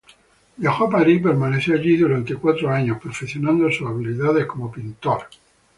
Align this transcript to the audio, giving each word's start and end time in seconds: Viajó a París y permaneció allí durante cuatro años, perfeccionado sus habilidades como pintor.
Viajó 0.57 0.85
a 0.85 0.89
París 0.89 1.17
y 1.17 1.23
permaneció 1.23 1.75
allí 1.75 1.95
durante 1.95 2.33
cuatro 2.35 2.71
años, 2.71 2.97
perfeccionado 2.99 3.71
sus 3.71 3.87
habilidades 3.87 4.47
como 4.47 4.71
pintor. 4.71 5.27